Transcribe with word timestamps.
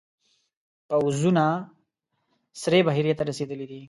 پوځونه 0.89 1.45
سرې 2.61 2.79
بحیرې 2.87 3.13
ته 3.17 3.23
رسېدلي 3.29 3.65
دي. 3.71 3.79